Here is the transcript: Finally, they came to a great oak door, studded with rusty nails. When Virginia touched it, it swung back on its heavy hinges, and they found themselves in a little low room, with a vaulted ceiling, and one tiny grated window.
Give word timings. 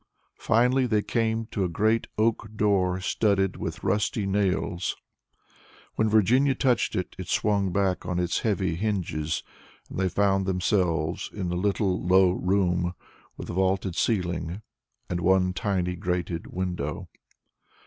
Finally, 0.39 0.87
they 0.87 1.03
came 1.03 1.45
to 1.45 1.63
a 1.63 1.69
great 1.69 2.07
oak 2.17 2.49
door, 2.55 2.99
studded 2.99 3.55
with 3.55 3.83
rusty 3.83 4.25
nails. 4.25 4.97
When 5.93 6.09
Virginia 6.09 6.55
touched 6.55 6.95
it, 6.95 7.15
it 7.19 7.27
swung 7.27 7.71
back 7.71 8.03
on 8.03 8.17
its 8.17 8.39
heavy 8.39 8.73
hinges, 8.73 9.43
and 9.91 9.99
they 9.99 10.09
found 10.09 10.47
themselves 10.47 11.29
in 11.31 11.51
a 11.51 11.55
little 11.55 12.03
low 12.03 12.31
room, 12.31 12.95
with 13.37 13.51
a 13.51 13.53
vaulted 13.53 13.95
ceiling, 13.95 14.63
and 15.07 15.19
one 15.21 15.53
tiny 15.53 15.95
grated 15.95 16.47
window. 16.47 17.07